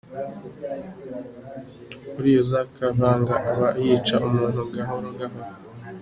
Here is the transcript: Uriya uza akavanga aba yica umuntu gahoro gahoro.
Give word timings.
Uriya 2.17 2.39
uza 2.43 2.59
akavanga 2.65 3.33
aba 3.51 3.67
yica 3.83 4.15
umuntu 4.27 4.59
gahoro 4.75 5.07
gahoro. 5.19 5.49